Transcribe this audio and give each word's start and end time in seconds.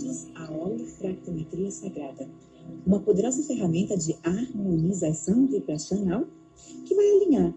juntos 0.00 0.26
a 0.34 0.50
holofractometria 0.50 1.70
sagrada, 1.70 2.28
uma 2.86 3.00
poderosa 3.00 3.42
ferramenta 3.42 3.96
de 3.96 4.16
harmonização 4.22 5.46
vibracional 5.46 6.24
que 6.84 6.94
vai 6.94 7.10
alinhar 7.10 7.54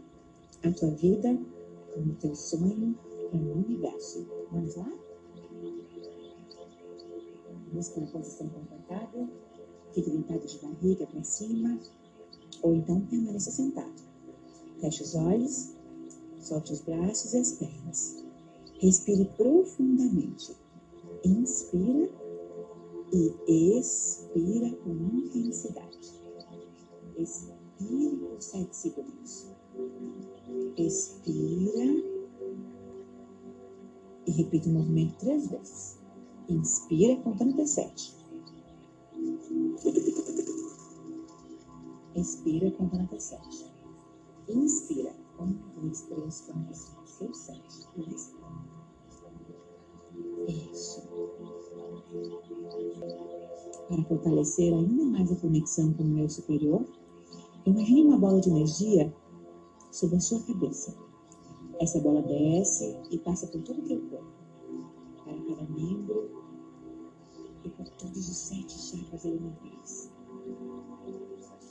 a 0.63 0.71
tua 0.71 0.91
vida 0.91 1.37
com 1.93 2.01
o 2.01 2.15
teu 2.15 2.35
sonho 2.35 2.95
com 3.31 3.37
o 3.37 3.65
universo. 3.65 4.27
Vamos 4.51 4.75
lá? 4.75 4.91
Busca 7.71 7.99
uma 7.99 8.07
posição 8.07 8.49
confortável, 8.49 9.27
fique 9.93 10.09
deitado 10.09 10.45
de 10.45 10.59
barriga 10.59 11.07
para 11.07 11.23
cima, 11.23 11.79
ou 12.61 12.75
então 12.75 13.01
permaneça 13.01 13.51
sentado. 13.51 13.93
Feche 14.79 15.03
os 15.03 15.15
olhos, 15.15 15.71
solte 16.39 16.73
os 16.73 16.81
braços 16.81 17.33
e 17.33 17.37
as 17.37 17.51
pernas. 17.53 18.23
Respire 18.79 19.25
profundamente. 19.37 20.55
Inspira 21.23 22.09
e 23.13 23.77
expira 23.79 24.75
com 24.77 24.89
intensidade. 24.89 26.19
Expire 27.15 28.17
por 28.17 28.41
sete 28.41 28.75
segundos. 28.75 29.47
Expira 30.75 32.13
e 34.25 34.31
repita 34.31 34.67
o 34.69 34.73
movimento 34.73 35.15
três 35.19 35.47
vezes. 35.47 35.99
Inspira 36.49 37.15
contando 37.21 37.61
até. 37.61 37.93
Expira 42.15 42.71
contando 42.71 43.03
até. 43.05 43.17
Inspira. 44.51 45.13
Um, 45.39 45.53
dois, 45.81 46.01
três, 46.01 46.41
quatro, 46.41 46.75
cinco, 46.75 47.07
seis, 47.07 47.37
sete. 47.37 47.87
Isso. 50.47 51.32
Para 53.87 54.03
fortalecer 54.03 54.73
ainda 54.73 55.05
mais 55.05 55.31
a 55.31 55.35
conexão 55.35 55.93
com 55.93 56.03
o 56.03 56.07
meu 56.07 56.29
superior, 56.29 56.85
imagine 57.65 58.03
uma 58.03 58.17
bola 58.17 58.39
de 58.39 58.49
energia 58.49 59.13
sobre 59.91 60.17
a 60.17 60.19
sua 60.19 60.41
cabeça. 60.41 60.95
Essa 61.79 61.99
bola 61.99 62.21
desce 62.21 62.97
e 63.11 63.17
passa 63.17 63.47
por 63.47 63.61
todo 63.61 63.79
o 63.79 63.87
teu 63.87 63.99
corpo, 64.09 64.31
para 65.23 65.33
cada 65.33 65.69
membro 65.71 66.29
e 67.63 67.69
por 67.69 67.89
todos 67.89 68.29
os 68.29 68.37
sete 68.37 68.73
chakras 68.73 69.25
elementares. 69.25 70.11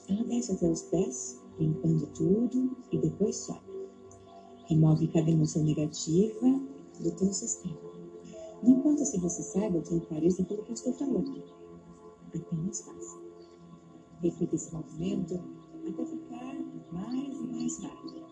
Ela 0.08 0.24
desce 0.24 0.52
até 0.52 0.68
os 0.68 0.82
pés, 0.82 1.40
limpando 1.58 2.06
tudo 2.08 2.76
e 2.90 2.98
depois 2.98 3.36
sobe. 3.36 3.60
Remove 4.66 5.08
cada 5.08 5.30
emoção 5.30 5.62
negativa 5.62 6.60
do 7.00 7.10
teu 7.12 7.32
sistema. 7.32 7.91
Não 8.62 8.78
importa 8.78 9.04
se 9.04 9.18
você 9.18 9.42
saiba 9.42 9.78
ou 9.78 9.82
tenha 9.82 10.00
clareza 10.02 10.44
pelo 10.44 10.62
que 10.62 10.72
estou 10.72 10.92
falando. 10.92 11.42
Apenas 12.34 12.80
faça. 12.80 13.18
Repita 14.20 14.54
esse 14.54 14.72
movimento 14.72 15.40
até 15.88 16.04
ficar 16.04 16.54
mais 16.92 17.40
e 17.40 17.46
mais 17.46 17.78
rápido. 17.82 18.22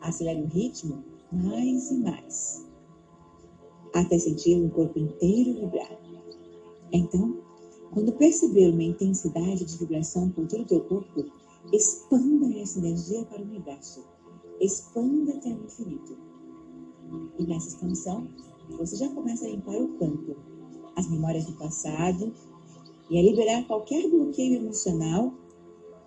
Acelere 0.00 0.42
o 0.42 0.46
ritmo 0.46 1.04
mais 1.30 1.90
e 1.90 1.98
mais. 1.98 2.66
Até 3.94 4.18
sentir 4.18 4.64
o 4.64 4.70
corpo 4.70 4.98
inteiro 4.98 5.60
vibrar. 5.60 6.00
Então, 6.92 7.38
quando 7.92 8.12
perceber 8.12 8.70
uma 8.70 8.82
intensidade 8.82 9.64
de 9.64 9.76
vibração 9.76 10.30
por 10.30 10.46
todo 10.46 10.62
o 10.62 10.66
teu 10.66 10.80
corpo, 10.84 11.24
expanda 11.72 12.52
essa 12.58 12.78
energia 12.78 13.24
para 13.24 13.42
o 13.42 13.44
universo. 13.44 14.04
Expanda 14.60 15.34
até 15.34 15.48
o 15.50 15.64
infinito. 15.64 16.29
E 17.38 17.44
nessa 17.44 17.68
expansão, 17.68 18.28
você 18.76 18.96
já 18.96 19.08
começa 19.10 19.46
a 19.46 19.48
limpar 19.48 19.76
o 19.76 19.98
campo, 19.98 20.36
as 20.96 21.08
memórias 21.08 21.46
do 21.46 21.52
passado 21.56 22.32
e 23.10 23.18
a 23.18 23.22
liberar 23.22 23.66
qualquer 23.66 24.08
bloqueio 24.08 24.56
emocional 24.56 25.32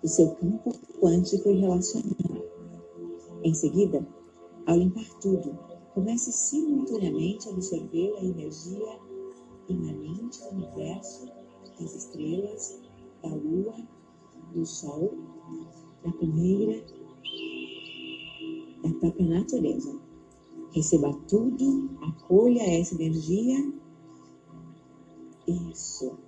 do 0.02 0.08
seu 0.08 0.34
campo 0.36 0.72
quântico 1.00 1.50
e 1.50 1.60
relacional. 1.60 2.44
Em 3.42 3.52
seguida, 3.52 4.06
ao 4.66 4.76
limpar 4.76 5.06
tudo, 5.20 5.58
comece 5.94 6.32
simultaneamente 6.32 7.48
a 7.48 7.52
absorver 7.52 8.14
a 8.16 8.24
energia 8.24 8.98
imanente 9.68 10.40
do 10.42 10.56
universo, 10.56 11.26
das 11.78 11.94
estrelas, 11.94 12.80
da 13.22 13.28
lua, 13.28 13.74
do 14.52 14.64
sol, 14.64 15.12
da 16.04 16.12
primeira, 16.12 16.84
da 18.82 18.90
própria 19.00 19.26
natureza. 19.26 20.03
Receba 20.74 21.14
tudo, 21.28 21.88
acolha 22.02 22.60
essa 22.62 22.96
energia. 22.96 23.72
Isso. 25.46 26.18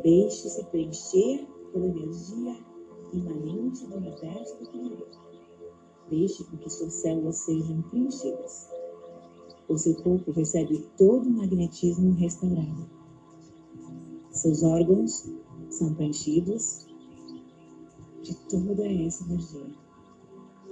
Deixe-se 0.00 0.64
preencher 0.66 1.44
pela 1.72 1.86
energia 1.86 2.56
imanente 3.12 3.84
do 3.88 3.96
universo 3.96 4.58
do. 4.72 5.08
Deixe 6.08 6.44
com 6.44 6.56
que 6.58 6.70
suas 6.70 6.92
células 6.94 7.38
sejam 7.38 7.82
preenchidas. 7.82 8.68
O 9.68 9.76
seu 9.76 9.96
corpo 9.96 10.30
recebe 10.30 10.88
todo 10.96 11.26
o 11.26 11.32
magnetismo 11.32 12.12
restaurado. 12.12 12.88
Seus 14.30 14.62
órgãos 14.62 15.28
são 15.68 15.94
preenchidos 15.94 16.86
de 18.22 18.36
toda 18.48 18.86
essa 18.86 19.24
energia. 19.24 19.66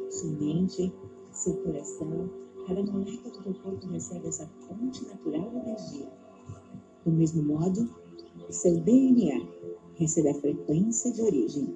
Sua 0.09 0.31
mente, 0.31 0.93
seu 1.33 1.57
coração, 1.65 2.48
Cada 2.69 2.83
molécula 2.83 3.31
do 3.31 3.43
teu 3.43 3.55
corpo 3.63 3.87
recebe 3.87 4.29
essa 4.29 4.47
fonte 4.47 5.03
natural 5.07 5.49
de 5.49 5.57
energia. 5.57 6.13
Do 7.03 7.11
mesmo 7.11 7.43
modo, 7.43 7.89
seu 8.51 8.79
DNA 8.81 9.41
recebe 9.95 10.29
a 10.29 10.35
frequência 10.35 11.11
de 11.11 11.23
origem. 11.23 11.75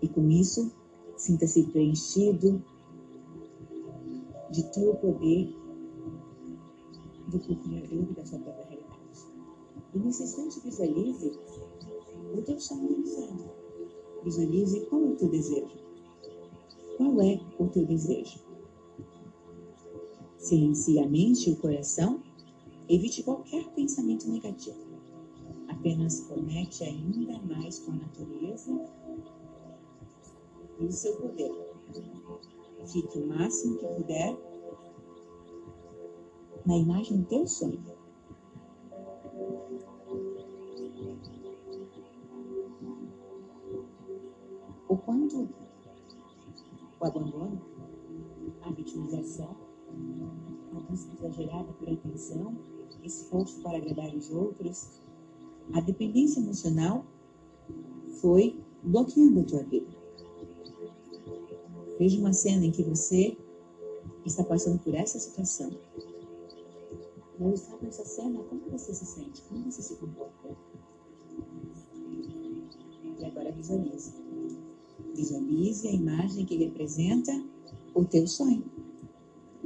E 0.00 0.08
com 0.08 0.30
isso, 0.30 0.70
sinta-se 1.16 1.64
preenchido 1.64 2.62
de 4.52 4.62
o 4.88 4.94
poder 4.94 5.52
do 7.26 7.40
co-criador 7.40 8.04
da 8.14 8.24
sua 8.24 8.38
própria 8.38 8.64
realidade. 8.66 9.26
E 9.92 9.98
nesse 9.98 10.22
instante, 10.22 10.60
visualize 10.60 11.32
o 12.32 12.42
teu 12.42 12.56
realizado. 12.78 13.50
Visualize 14.22 14.86
qual 14.86 15.02
é 15.02 15.06
o 15.06 15.16
teu 15.16 15.28
desejo. 15.28 15.78
Qual 16.96 17.20
é 17.20 17.40
o 17.58 17.66
teu 17.66 17.84
desejo? 17.84 18.45
Silencie 20.46 21.00
a 21.00 21.08
mente 21.08 21.50
e 21.50 21.54
o 21.54 21.56
coração. 21.56 22.22
Evite 22.88 23.24
qualquer 23.24 23.68
pensamento 23.72 24.30
negativo. 24.30 24.78
Apenas 25.66 26.20
conecte 26.20 26.84
ainda 26.84 27.36
mais 27.40 27.80
com 27.80 27.90
a 27.90 27.96
natureza 27.96 28.70
e 30.78 30.84
o 30.84 30.92
seu 30.92 31.16
poder. 31.16 31.50
Fique 32.86 33.18
o 33.18 33.26
máximo 33.26 33.76
que 33.76 33.86
puder 33.88 34.38
na 36.64 36.76
imagem 36.76 37.22
do 37.22 37.26
teu 37.26 37.44
sonho. 37.44 37.82
O 44.88 44.96
quanto 44.96 45.48
o 47.00 47.04
abandono, 47.04 47.60
a 48.62 48.70
vitimização, 48.70 49.65
a 50.74 50.80
busca 50.80 51.12
exagerada 51.14 51.72
por 51.72 51.88
atenção, 51.88 52.56
esforço 53.02 53.60
para 53.60 53.78
agradar 53.78 54.14
os 54.14 54.30
outros, 54.30 55.00
a 55.72 55.80
dependência 55.80 56.40
emocional 56.40 57.04
foi 58.20 58.60
bloqueando 58.82 59.40
a 59.40 59.44
tua 59.44 59.62
vida. 59.64 59.86
Veja 61.98 62.18
uma 62.18 62.32
cena 62.32 62.66
em 62.66 62.70
que 62.70 62.82
você 62.82 63.36
está 64.24 64.44
passando 64.44 64.78
por 64.80 64.94
essa 64.94 65.18
situação. 65.18 65.70
Ao 67.40 67.52
estar 67.52 67.76
nessa 67.82 68.04
cena, 68.04 68.42
como 68.44 68.62
você 68.70 68.94
se 68.94 69.04
sente? 69.04 69.42
Como 69.42 69.70
você 69.70 69.82
se 69.82 69.96
comporta? 69.96 70.56
E 73.18 73.24
agora 73.24 73.52
visualize. 73.52 74.12
Visualize 75.14 75.88
a 75.88 75.92
imagem 75.92 76.44
que 76.44 76.56
representa 76.56 77.32
o 77.94 78.04
teu 78.04 78.26
sonho. 78.26 78.64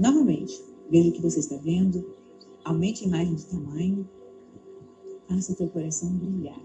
Novamente, 0.01 0.65
veja 0.91 1.11
o 1.11 1.13
que 1.13 1.21
você 1.21 1.41
está 1.41 1.57
vendo, 1.57 2.17
aumente 2.65 3.05
a 3.05 3.07
imagem 3.07 3.35
de 3.35 3.45
tamanho, 3.45 4.09
faça 5.29 5.53
o 5.53 5.55
teu 5.55 5.69
coração 5.69 6.11
brilhar. 6.17 6.59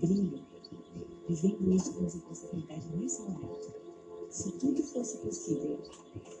Brilha, 0.00 0.40
vivendo 1.28 1.72
isso 1.74 1.92
como 1.94 2.08
se 2.08 2.20
fosse 2.20 2.46
realidade 2.46 2.96
nesse 2.96 3.22
momento. 3.22 3.74
Se 4.30 4.52
tudo 4.52 4.80
fosse 4.84 5.18
possível, 5.18 5.80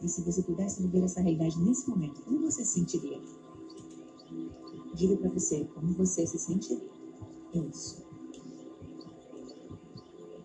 e 0.00 0.08
se 0.08 0.22
você 0.22 0.40
pudesse 0.40 0.82
viver 0.82 1.02
essa 1.02 1.20
realidade 1.20 1.60
nesse 1.60 1.90
momento, 1.90 2.22
como 2.22 2.42
você 2.42 2.64
se 2.64 2.74
sentiria? 2.74 3.20
Diga 4.94 5.16
para 5.16 5.30
você 5.30 5.64
como 5.74 5.94
você 5.94 6.24
se 6.28 6.38
sentiria. 6.38 6.80
Isso. 7.54 8.06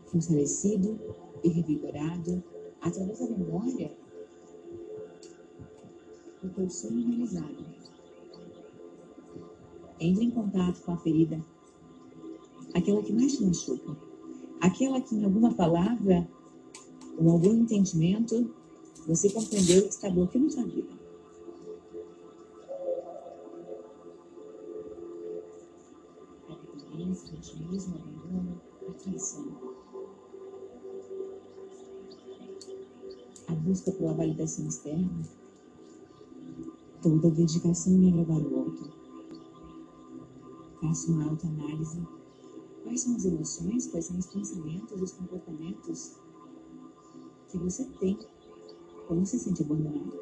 Fortalecido 0.07 0.99
e 1.43 1.49
revigorado 1.49 2.43
através 2.81 3.19
da 3.19 3.27
memória 3.27 4.02
o 6.43 6.49
teu 6.49 6.69
sonho 6.69 7.07
realizado. 7.07 7.65
Entre 9.99 10.25
em 10.25 10.31
contato 10.31 10.81
com 10.81 10.91
a 10.91 10.97
ferida, 10.97 11.43
aquela 12.73 13.01
que 13.01 13.13
mais 13.13 13.37
te 13.37 13.45
machuca, 13.45 13.95
aquela 14.59 14.99
que 14.99 15.15
em 15.15 15.23
alguma 15.23 15.53
palavra 15.53 16.27
ou 17.17 17.31
algum 17.31 17.53
entendimento 17.53 18.53
você 19.07 19.29
compreendeu 19.29 19.83
que 19.83 19.89
está 19.89 20.09
bloqueando 20.09 20.51
sua 20.51 20.63
vida. 20.63 20.91
Arrependimento, 26.49 27.31
vitimismo, 27.31 27.95
abandono, 27.95 28.61
a 28.89 28.93
traição. 28.93 29.73
A 33.47 33.55
busca 33.55 33.91
pela 33.91 34.13
validação 34.13 34.67
externa. 34.67 35.42
Toda 37.03 37.29
dedicação 37.29 37.91
em 38.01 38.13
agradar 38.13 38.41
o 38.41 38.59
outro. 38.59 38.89
Faça 40.79 41.11
uma 41.11 41.29
autoanálise. 41.29 42.01
Quais 42.81 43.01
são 43.01 43.17
as 43.17 43.25
emoções, 43.25 43.87
quais 43.87 44.05
são 44.05 44.17
os 44.17 44.25
pensamentos, 44.27 45.01
os 45.01 45.11
comportamentos 45.11 46.15
que 47.49 47.57
você 47.57 47.83
tem 47.99 48.17
quando 49.05 49.25
se 49.25 49.37
sente 49.37 49.63
abandonado. 49.63 50.17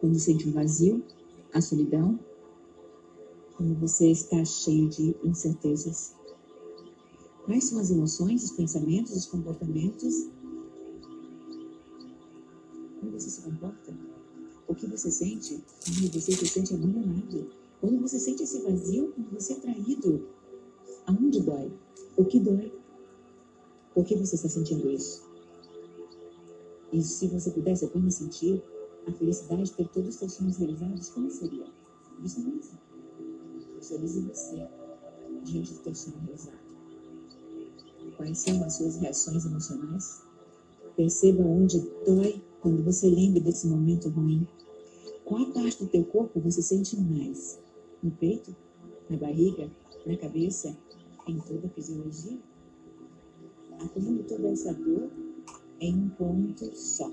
Quando 0.00 0.18
sente 0.20 0.48
um 0.48 0.52
vazio, 0.52 1.04
a 1.52 1.60
solidão, 1.60 2.20
quando 3.56 3.74
você 3.80 4.12
está 4.12 4.44
cheio 4.44 4.88
de 4.88 5.16
incertezas. 5.24 6.14
Quais 7.44 7.64
são 7.64 7.80
as 7.80 7.90
emoções, 7.90 8.44
os 8.44 8.52
pensamentos, 8.52 9.16
os 9.16 9.26
comportamentos? 9.26 10.28
Como 13.00 13.10
você 13.10 13.30
se 13.30 13.42
comporta? 13.42 14.23
O 14.66 14.74
que 14.74 14.86
você 14.86 15.10
sente 15.10 15.62
quando 15.84 16.12
você 16.12 16.32
se 16.32 16.46
sente 16.46 16.74
abandonado? 16.74 17.50
Quando 17.80 18.00
você 18.00 18.18
sente 18.18 18.42
esse 18.42 18.60
vazio, 18.62 19.12
quando 19.12 19.30
você 19.30 19.52
é 19.52 19.56
traído? 19.56 20.26
Aonde 21.06 21.40
dói? 21.40 21.70
O 22.16 22.24
que 22.24 22.40
dói? 22.40 22.72
Por 23.92 24.04
que 24.04 24.16
você 24.16 24.36
está 24.36 24.48
sentindo 24.48 24.90
isso? 24.90 25.22
E 26.92 27.02
se 27.02 27.28
você 27.28 27.50
pudesse 27.50 27.84
apenas 27.84 28.14
sentir 28.14 28.62
a 29.06 29.12
felicidade 29.12 29.64
de 29.64 29.72
ter 29.72 29.88
todos 29.88 30.10
os 30.10 30.14
seus 30.14 30.32
sonhos 30.32 30.56
realizados, 30.56 31.08
como 31.10 31.30
seria? 31.30 31.66
Visualize. 32.20 32.72
Visualize 33.78 34.20
você 34.20 34.66
diante 35.42 35.74
do 35.74 35.78
teu 35.80 35.94
sonho 35.94 36.16
realizado. 36.24 36.64
Quais 38.16 38.38
são 38.38 38.64
as 38.64 38.74
suas 38.74 38.96
reações 38.96 39.44
emocionais? 39.44 40.22
Perceba 40.96 41.42
onde 41.42 41.80
dói 42.06 42.42
quando 42.64 42.82
você 42.82 43.10
lembra 43.10 43.40
desse 43.40 43.66
momento 43.66 44.08
ruim. 44.08 44.48
Qual 45.22 45.52
parte 45.52 45.84
do 45.84 45.90
teu 45.90 46.02
corpo 46.06 46.40
você 46.40 46.62
sente 46.62 46.98
mais? 46.98 47.60
No 48.02 48.10
peito? 48.10 48.56
Na 49.10 49.18
barriga? 49.18 49.70
Na 50.06 50.16
cabeça? 50.16 50.74
Em 51.28 51.38
toda 51.40 51.66
a 51.66 51.70
fisiologia? 51.70 52.38
acumule 53.78 54.22
toda 54.22 54.48
essa 54.48 54.72
dor 54.72 55.10
em 55.78 55.94
um 55.94 56.08
ponto 56.08 56.74
só. 56.74 57.10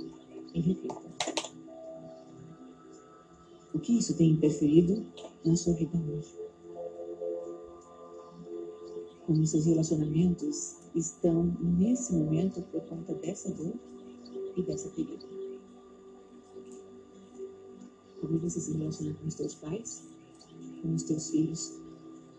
E 0.54 0.62
repita. 0.62 1.12
O 3.74 3.80
que 3.80 3.98
isso 3.98 4.16
tem 4.16 4.32
interferido 4.32 5.06
na 5.44 5.58
sua 5.58 5.74
vida 5.74 5.98
hoje? 5.98 6.34
Como 9.26 9.46
seus 9.46 9.66
relacionamentos 9.66 10.78
estão 10.96 11.44
nesse 11.60 12.14
momento 12.14 12.62
por 12.72 12.84
conta 12.84 13.14
dessa 13.16 13.52
dor 13.52 13.74
e 14.56 14.62
dessa 14.64 14.90
ferida? 14.92 15.41
Como 18.32 18.50
você 18.50 18.62
se 18.62 18.72
relaciona 18.72 19.14
com 19.16 19.28
os 19.28 19.36
teus 19.36 19.56
pais, 19.56 20.04
com 20.82 20.96
os 20.96 21.04
teus 21.04 21.32
filhos, 21.32 21.74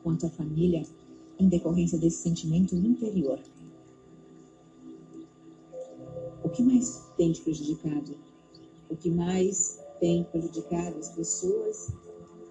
com 0.02 0.10
a 0.10 0.16
tua 0.16 0.30
família, 0.30 0.86
em 1.38 1.48
decorrência 1.50 1.98
desse 1.98 2.22
sentimento 2.22 2.74
interior? 2.74 3.38
o 6.42 6.48
que 6.48 6.62
mais 6.62 7.02
tem 7.18 7.30
te 7.30 7.42
prejudicado? 7.42 8.16
O 8.88 8.96
que 8.96 9.10
mais 9.10 9.78
tem 10.00 10.24
prejudicado 10.24 10.98
as 10.98 11.10
pessoas 11.10 11.92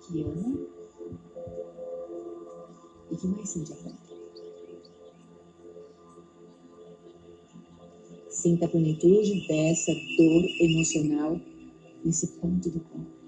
que 0.07 0.21
amam 0.21 0.67
e 3.09 3.17
que 3.17 3.27
mais 3.27 3.49
sente 3.49 3.73
falta? 3.73 4.11
Sinta 8.29 8.65
a 8.65 8.69
plenitude 8.69 9.47
dessa 9.47 9.91
dor 9.91 10.43
emocional 10.59 11.41
nesse 12.05 12.27
ponto 12.27 12.69
do 12.69 12.79
corpo. 12.79 13.20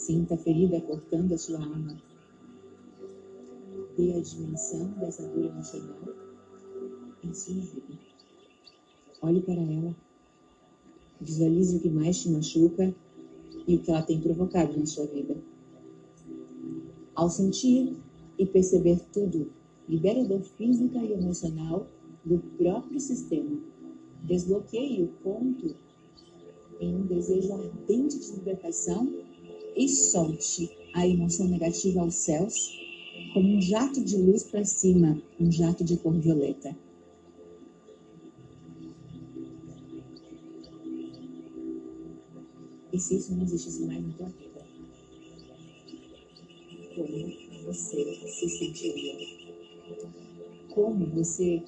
Sinta 0.00 0.34
a 0.34 0.38
ferida 0.38 0.80
cortando 0.80 1.34
a 1.34 1.36
sua 1.36 1.58
alma. 1.62 1.94
Dê 3.98 4.14
a 4.14 4.20
dimensão 4.22 4.88
dessa 4.92 5.28
dor 5.28 5.44
emocional 5.44 6.08
em 7.22 7.34
sua 7.34 7.56
vida. 7.56 7.98
Olhe 9.20 9.42
para 9.42 9.60
ela. 9.60 9.94
Visualize 11.20 11.76
o 11.76 11.80
que 11.80 11.90
mais 11.90 12.22
te 12.22 12.30
machuca 12.30 12.94
e 13.68 13.76
o 13.76 13.82
que 13.82 13.90
ela 13.90 14.00
tem 14.00 14.18
provocado 14.22 14.74
na 14.78 14.86
sua 14.86 15.04
vida. 15.04 15.36
Ao 17.14 17.28
sentir 17.28 17.94
e 18.38 18.46
perceber 18.46 19.02
tudo, 19.12 19.52
libere 19.86 20.20
a 20.20 20.24
dor 20.24 20.40
física 20.40 20.96
e 20.96 21.12
emocional 21.12 21.86
do 22.24 22.38
próprio 22.56 22.98
sistema. 22.98 23.60
Desbloqueie 24.24 25.02
o 25.02 25.08
ponto 25.22 25.76
em 26.80 26.96
um 26.96 27.06
desejo 27.06 27.52
ardente 27.52 28.18
de 28.18 28.32
libertação 28.32 29.28
e 29.76 29.88
solte 29.88 30.70
a 30.94 31.06
emoção 31.06 31.46
negativa 31.46 32.00
aos 32.00 32.14
céus 32.14 32.78
como 33.32 33.48
um 33.48 33.60
jato 33.60 34.02
de 34.02 34.16
luz 34.16 34.44
para 34.44 34.64
cima, 34.64 35.20
um 35.38 35.50
jato 35.50 35.84
de 35.84 35.96
cor 35.96 36.12
violeta. 36.18 36.76
E 42.92 42.98
se 42.98 43.16
isso 43.16 43.34
não 43.34 43.44
existisse 43.44 43.82
mais 43.84 44.04
na 44.04 44.12
tua 44.14 44.26
vida? 44.26 44.66
Como 46.94 47.64
você 47.64 48.14
se 48.26 48.48
sentiria? 48.48 49.14
Como 50.70 51.06
você 51.06 51.62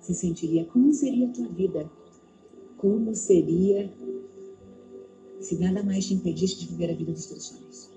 se 0.00 0.14
sentiria? 0.14 0.64
Como 0.64 0.92
seria 0.92 1.28
a 1.28 1.32
tua 1.32 1.48
vida? 1.48 1.90
Como 2.76 3.14
seria 3.14 3.92
se 5.44 5.58
nada 5.58 5.82
mais 5.82 6.06
te 6.06 6.14
impedisse 6.14 6.60
de 6.60 6.68
viver 6.68 6.90
a 6.90 6.96
vida 6.96 7.12
dos 7.12 7.26
teus 7.26 7.44
sonhos? 7.44 7.90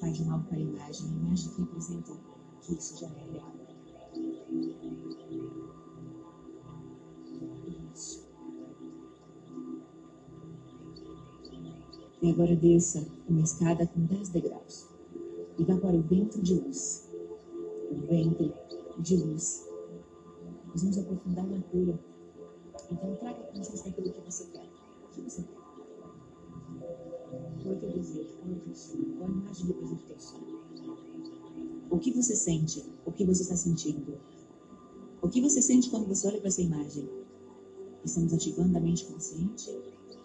Faz 0.00 0.16
de 0.16 0.24
mal 0.24 0.40
para 0.40 0.56
a 0.56 0.60
imagem, 0.60 1.06
a 1.06 1.10
imagem 1.10 1.50
que 1.50 1.60
representa 1.60 2.12
que 2.62 2.74
isso 2.74 2.98
já 2.98 3.06
é 3.06 3.32
real. 3.32 3.60
E 12.22 12.30
agora 12.30 12.54
desça 12.56 13.06
uma 13.28 13.40
escada 13.40 13.86
com 13.86 14.04
10 14.04 14.28
degraus 14.30 14.86
e 15.58 15.64
vá 15.64 15.76
para 15.76 15.96
o 15.96 16.02
ventre 16.02 16.42
de 16.42 16.54
luz. 16.54 17.08
O 17.90 18.06
ventre 18.06 18.52
de 18.98 19.16
luz. 19.16 19.66
Nós 20.66 20.82
vamos 20.82 20.98
aprofundar 20.98 21.46
na 21.46 21.62
cura. 21.62 21.98
Então 22.90 23.14
traga 23.16 23.42
consciência 23.44 23.90
daquilo 23.90 24.12
que 24.12 24.20
você 24.20 24.44
quer. 24.46 24.68
O 25.04 25.14
que 25.14 25.22
você 25.22 25.42
quer? 25.42 25.59
O 27.70 27.76
teu 27.76 27.92
desejo? 27.92 28.36
Qual 28.38 28.50
é 28.50 28.54
o 31.90 31.98
que 31.98 32.10
você 32.10 32.34
sente? 32.34 32.84
O 33.04 33.12
que 33.12 33.24
você 33.24 33.42
está 33.42 33.56
sentindo? 33.56 34.18
O 35.22 35.28
que 35.28 35.40
você 35.40 35.62
sente 35.62 35.88
quando 35.88 36.08
você 36.08 36.26
olha 36.26 36.38
para 36.38 36.48
essa 36.48 36.62
imagem? 36.62 37.08
Estamos 38.04 38.32
ativando 38.32 38.76
a 38.76 38.80
mente 38.80 39.04
consciente? 39.04 39.70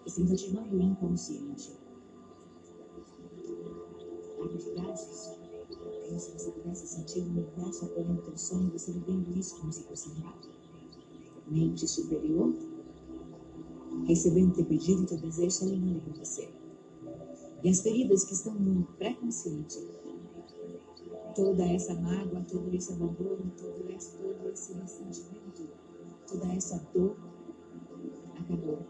Estamos 0.05 0.31
ativando 0.31 0.75
o 0.75 0.81
inconsciente? 0.81 1.73
os 4.55 4.65
braços, 4.73 5.37
como 6.07 6.19
se 6.19 6.31
você 6.31 6.51
pudesse 6.51 6.87
sentir 6.87 7.19
o 7.19 7.25
universo 7.25 7.85
apoiando 7.85 8.21
teu 8.21 8.37
sonho, 8.37 8.71
você 8.71 8.91
vivendo 8.91 9.37
isso 9.37 9.59
como 9.59 9.71
se 9.71 9.83
fosse 9.83 10.09
real. 10.13 10.37
Mente 11.47 11.87
superior, 11.87 12.55
recebendo 14.05 14.53
teu 14.53 14.65
pedido 14.65 15.05
teu 15.05 15.17
desejo, 15.17 15.51
só 15.51 15.65
alinhando 15.65 16.01
com 16.01 16.11
você 16.11 16.64
e 17.65 17.69
as 17.69 17.81
feridas 17.81 18.25
que 18.25 18.33
estão 18.33 18.53
no 18.53 18.83
pré-consciente. 18.99 19.79
Toda 21.35 21.63
essa 21.63 21.95
mágoa, 21.95 22.45
todo 22.47 22.71
esse 22.75 22.93
abandono, 22.93 23.51
todo 23.57 23.89
esse, 23.89 24.15
todo 24.17 24.49
esse 24.53 24.73
ressentimento, 24.73 25.67
toda 26.27 26.53
essa 26.53 26.77
dor 26.93 27.17
acabou. 28.39 28.85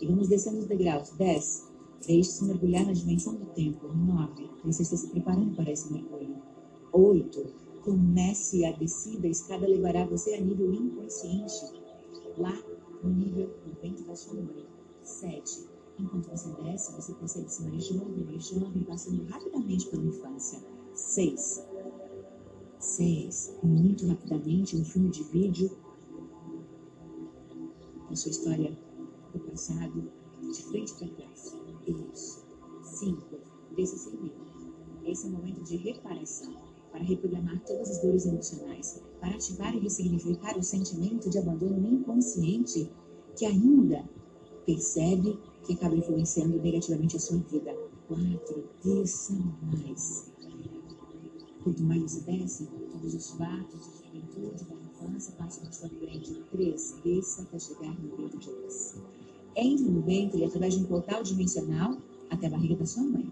E 0.00 0.06
vamos 0.06 0.26
descendo 0.26 0.58
os 0.58 0.66
degraus. 0.66 1.10
dez 1.10 1.68
Deixe-se 2.04 2.44
mergulhar 2.44 2.84
na 2.84 2.92
dimensão 2.92 3.36
do 3.36 3.46
tempo. 3.46 3.86
nove 3.86 4.50
Você 4.64 4.82
está 4.82 4.96
se 4.96 5.06
preparando 5.06 5.54
para 5.54 5.70
esse 5.70 5.92
mergulho. 5.92 6.42
oito 6.92 7.54
Comece 7.84 8.64
a 8.64 8.72
descida. 8.72 9.28
A 9.28 9.30
escada 9.30 9.64
levará 9.64 10.04
você 10.06 10.34
a 10.34 10.40
nível 10.40 10.74
inconsciente. 10.74 11.72
Lá, 12.36 12.60
no 13.02 13.10
nível 13.10 13.46
do 13.64 13.80
vento 13.80 14.02
da 14.02 14.12
ondas 14.12 14.66
sete 15.02 15.77
Enquanto 15.98 16.30
você 16.30 16.48
desce, 16.62 16.92
você 16.92 17.12
percebe 17.14 17.48
se 17.48 17.62
jovem, 17.80 18.24
mais 18.24 18.46
jovem, 18.46 18.84
passando 18.84 19.24
rapidamente 19.24 19.86
pela 19.86 20.04
infância. 20.04 20.60
Seis. 20.94 21.64
Seis. 22.78 23.54
Muito 23.62 24.06
rapidamente, 24.06 24.76
um 24.76 24.84
filme 24.84 25.10
de 25.10 25.24
vídeo 25.24 25.70
a 28.10 28.16
sua 28.16 28.30
história 28.30 28.76
do 29.32 29.40
passado, 29.40 30.10
de 30.40 30.62
frente 30.64 30.94
para 30.94 31.08
trás. 31.08 31.54
Isso. 31.86 32.44
Cinco. 32.82 33.38
Desça 33.76 33.96
sem 33.98 34.12
medo. 34.14 34.48
Esse 35.04 35.26
é 35.26 35.28
o 35.28 35.32
momento 35.32 35.62
de 35.64 35.76
reparação, 35.76 36.54
para 36.90 37.02
reprogramar 37.02 37.60
todas 37.66 37.90
as 37.90 38.02
dores 38.02 38.26
emocionais, 38.26 39.02
para 39.20 39.34
ativar 39.34 39.74
e 39.74 39.80
ressignificar 39.80 40.56
o 40.58 40.62
sentimento 40.62 41.28
de 41.28 41.38
abandono 41.38 41.86
inconsciente 41.86 42.90
que 43.36 43.44
ainda 43.44 44.08
percebe 44.66 45.38
que 45.64 45.74
acaba 45.74 45.94
influenciando 45.96 46.60
negativamente 46.60 47.16
a 47.16 47.20
sua 47.20 47.38
vida. 47.38 47.74
Quatro, 48.06 48.64
desça 48.82 49.34
mais. 49.62 50.30
Quanto 51.62 51.82
mais 51.82 52.02
você 52.02 52.20
desce, 52.20 52.66
todos 52.90 53.14
os 53.14 53.30
fatos 53.32 53.80
de 53.80 54.06
juventude, 54.06 54.64
da 54.64 54.74
infância 54.74 55.32
passam 55.36 55.64
na 55.64 55.72
sua 55.72 55.88
frente. 55.88 56.42
Três, 56.50 56.96
desça 57.04 57.42
até 57.42 57.58
chegar 57.58 57.94
no 58.00 58.16
ventre 58.16 58.38
de 58.38 58.46
Deus. 58.46 58.94
Entre 59.56 59.84
no 59.84 60.02
ventre 60.02 60.44
através 60.44 60.74
de 60.74 60.80
um 60.80 60.86
portal 60.86 61.22
dimensional 61.22 61.98
até 62.30 62.46
a 62.46 62.50
barriga 62.50 62.76
da 62.76 62.86
sua 62.86 63.02
mãe. 63.02 63.30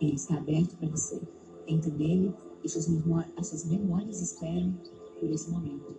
Ele 0.00 0.14
está 0.14 0.36
aberto 0.36 0.76
para 0.76 0.88
você. 0.88 1.20
Entre 1.66 1.90
nele 1.90 2.34
e 2.62 2.68
suas 2.68 2.88
memórias, 2.88 3.32
as 3.36 3.46
suas 3.48 3.64
memórias 3.64 4.20
esperam 4.20 4.74
por 5.18 5.30
esse 5.30 5.50
momento, 5.50 5.94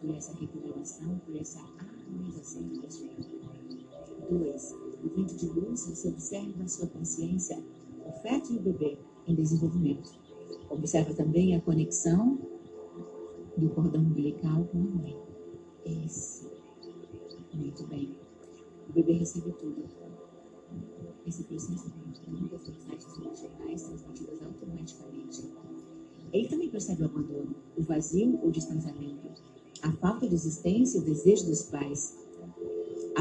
por 0.00 0.14
essa 0.14 0.32
recuperação, 0.34 1.18
por 1.26 1.36
essa 1.36 1.60
sua 2.42 2.62
vida. 2.62 2.88
Dois, 4.30 4.74
no 5.02 5.10
ventre 5.10 5.36
de 5.36 5.46
luz, 5.46 5.86
você 5.86 6.08
observa 6.08 6.62
a 6.62 6.68
sua 6.68 6.86
consciência, 6.86 7.62
o 8.06 8.12
feto 8.22 8.52
e 8.52 8.56
o 8.56 8.60
bebê 8.60 8.98
em 9.26 9.34
desenvolvimento. 9.34 10.10
Observa 10.70 11.12
também 11.14 11.54
a 11.54 11.60
conexão 11.60 12.38
do 13.56 13.68
cordão 13.70 14.02
umbilical 14.02 14.64
com 14.64 14.78
a 14.78 14.80
mãe. 14.80 15.16
Esse. 15.84 16.46
Muito 17.52 17.86
bem. 17.86 18.16
O 18.88 18.92
bebê 18.92 19.12
recebe 19.12 19.52
tudo. 19.52 19.84
Esse 21.26 21.44
processo 21.44 21.90
de 22.24 22.30
muitas 22.30 22.68
mensagens 22.68 23.18
emocionais 23.18 23.82
transmitidas 23.82 24.42
automaticamente. 24.42 25.52
Ele 26.32 26.48
também 26.48 26.70
percebe 26.70 27.02
o 27.02 27.06
abandono, 27.06 27.54
o 27.76 27.82
vazio 27.82 28.40
ou 28.42 28.50
distanciamento, 28.50 29.28
a 29.82 29.92
falta 29.92 30.26
de 30.28 30.34
existência 30.34 31.00
o 31.00 31.04
desejo 31.04 31.46
dos 31.46 31.64
pais. 31.64 32.16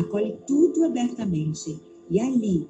Acolhe 0.02 0.36
tudo 0.48 0.84
abertamente 0.84 1.80
e 2.10 2.20
ali 2.20 2.68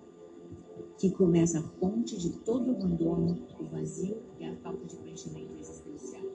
que 0.97 1.09
começa 1.11 1.59
a 1.59 1.63
fonte 1.79 2.17
de 2.17 2.29
todo 2.39 2.67
o 2.67 2.75
abandono, 2.75 3.47
o 3.57 3.63
vazio 3.63 4.17
e 4.37 4.45
a 4.45 4.55
falta 4.57 4.85
de 4.85 4.97
preenchimento 4.97 5.53
existencial. 5.57 6.25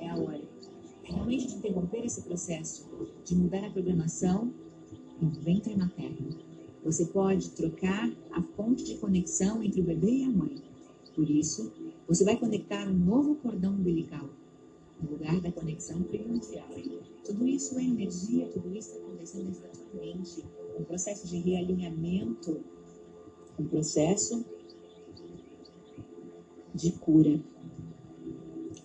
É 0.00 0.08
a 0.08 0.16
hora 0.16 0.40
finalmente 1.04 1.48
de 1.48 1.56
interromper 1.56 2.06
esse 2.06 2.22
processo, 2.22 2.88
de 3.22 3.36
mudar 3.36 3.64
a 3.66 3.70
programação 3.70 4.50
no 5.20 5.30
ventre 5.30 5.76
materno. 5.76 6.38
Você 6.82 7.04
pode 7.04 7.50
trocar 7.50 8.10
a 8.32 8.42
fonte 8.42 8.82
de 8.82 8.96
conexão 8.96 9.62
entre 9.62 9.82
o 9.82 9.84
bebê 9.84 10.10
e 10.10 10.24
a 10.24 10.30
mãe. 10.30 10.56
Por 11.14 11.28
isso, 11.28 11.70
você 12.08 12.24
vai 12.24 12.38
conectar 12.38 12.88
um 12.88 12.96
novo 12.96 13.36
cordão 13.36 13.74
umbilical 13.74 14.30
no 15.02 15.10
lugar 15.10 15.40
da 15.40 15.52
conexão 15.52 16.02
primordial. 16.02 16.68
Tudo 17.24 17.46
isso 17.46 17.78
é 17.78 17.84
energia, 17.84 18.46
tudo 18.48 18.74
isso 18.74 18.90
está 18.90 19.00
acontecendo 19.00 19.50
exatamente 19.50 20.44
um 20.78 20.84
processo 20.84 21.26
de 21.26 21.38
realinhamento 21.38 22.60
um 23.58 23.66
processo 23.66 24.44
de 26.74 26.92
cura. 26.92 27.40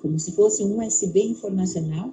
Como 0.01 0.17
se 0.17 0.31
fosse 0.31 0.63
um 0.63 0.83
USB 0.83 1.21
informacional, 1.21 2.11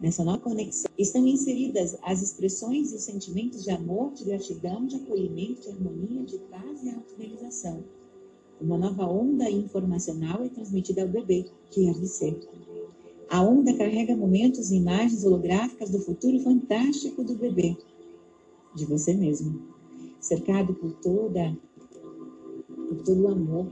nessa 0.00 0.24
nova 0.24 0.38
conexão, 0.38 0.90
estão 0.98 1.26
inseridas 1.26 1.96
as 2.02 2.22
expressões 2.22 2.92
e 2.92 2.96
os 2.96 3.02
sentimentos 3.02 3.62
de 3.62 3.70
amor, 3.70 4.12
de 4.14 4.24
gratidão, 4.24 4.86
de 4.86 4.96
acolhimento, 4.96 5.62
de 5.62 5.68
harmonia, 5.68 6.24
de 6.24 6.38
paz 6.38 6.82
e 6.82 6.90
autorrealização. 6.90 7.84
Uma 8.60 8.78
nova 8.78 9.06
onda 9.06 9.50
informacional 9.50 10.42
é 10.42 10.48
transmitida 10.48 11.02
ao 11.02 11.08
bebê, 11.08 11.44
que 11.70 11.88
há 11.88 11.92
de 11.92 12.08
ser. 12.08 12.40
A 13.28 13.42
onda 13.42 13.76
carrega 13.76 14.16
momentos 14.16 14.70
e 14.70 14.76
imagens 14.76 15.24
holográficas 15.24 15.90
do 15.90 15.98
futuro 15.98 16.38
fantástico 16.40 17.24
do 17.24 17.34
bebê, 17.34 17.76
de 18.74 18.84
você 18.84 19.14
mesmo, 19.14 19.60
cercado 20.20 20.74
por 20.74 20.92
toda 20.94 21.56
por 22.88 23.02
todo 23.02 23.22
o 23.22 23.28
amor, 23.28 23.66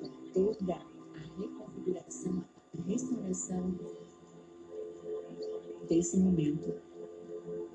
por 0.00 0.10
toda 0.32 0.74
a 0.74 1.40
reconfiguração, 1.40 2.44
a 2.78 2.82
restauração 2.82 3.74
desse 5.88 6.16
momento. 6.16 6.74